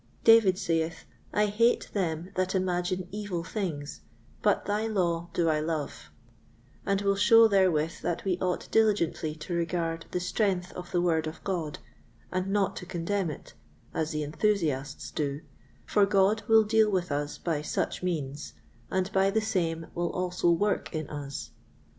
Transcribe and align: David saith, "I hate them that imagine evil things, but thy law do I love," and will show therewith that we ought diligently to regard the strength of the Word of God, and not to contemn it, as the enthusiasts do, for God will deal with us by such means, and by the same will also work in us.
David 0.23 0.57
saith, 0.57 1.05
"I 1.31 1.45
hate 1.45 1.91
them 1.93 2.31
that 2.33 2.55
imagine 2.55 3.07
evil 3.11 3.43
things, 3.43 4.01
but 4.41 4.65
thy 4.65 4.87
law 4.87 5.29
do 5.31 5.47
I 5.47 5.59
love," 5.59 6.09
and 6.87 6.99
will 7.03 7.15
show 7.15 7.47
therewith 7.47 7.99
that 8.01 8.25
we 8.25 8.39
ought 8.39 8.67
diligently 8.71 9.35
to 9.35 9.53
regard 9.53 10.07
the 10.09 10.19
strength 10.19 10.73
of 10.73 10.91
the 10.91 11.01
Word 11.03 11.27
of 11.27 11.43
God, 11.43 11.77
and 12.31 12.47
not 12.47 12.75
to 12.77 12.87
contemn 12.87 13.29
it, 13.29 13.53
as 13.93 14.09
the 14.09 14.23
enthusiasts 14.23 15.11
do, 15.11 15.41
for 15.85 16.07
God 16.07 16.41
will 16.47 16.63
deal 16.63 16.89
with 16.89 17.11
us 17.11 17.37
by 17.37 17.61
such 17.61 18.01
means, 18.01 18.53
and 18.89 19.11
by 19.11 19.29
the 19.29 19.39
same 19.39 19.85
will 19.93 20.09
also 20.09 20.49
work 20.49 20.95
in 20.95 21.07
us. 21.11 21.51